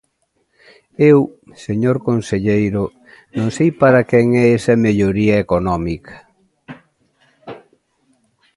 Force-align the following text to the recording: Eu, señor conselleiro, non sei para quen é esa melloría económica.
Eu, 1.11 1.19
señor 1.65 1.97
conselleiro, 2.09 2.83
non 3.37 3.47
sei 3.55 3.69
para 3.81 4.01
quen 4.11 4.27
é 4.43 4.45
esa 4.57 4.81
melloría 4.85 5.35
económica. 5.45 6.15